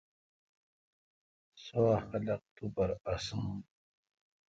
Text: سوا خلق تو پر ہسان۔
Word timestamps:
سوا 1.65 1.93
خلق 2.09 2.41
تو 2.55 2.63
پر 2.75 2.89
ہسان۔ 3.07 3.45